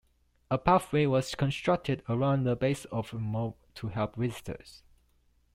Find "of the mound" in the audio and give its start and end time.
2.85-3.53